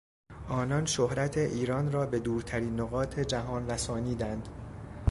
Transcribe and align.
آنان 0.49 0.85
شهرت 0.85 1.37
ایران 1.37 1.91
را 1.91 2.05
به 2.05 2.19
دورترین 2.19 2.79
نقاط 2.79 3.19
جهان 3.19 3.69
رسانیدند. 3.69 4.49